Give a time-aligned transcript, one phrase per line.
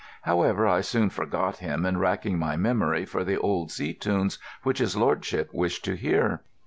[0.23, 4.79] However, I soon forgot him in racking my memory for the old sea tunes which
[4.79, 6.41] his lordship wished to hear.